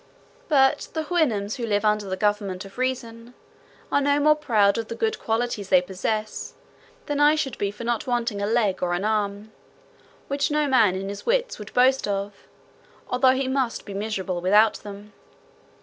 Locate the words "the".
0.93-1.03, 2.09-2.17, 4.87-4.95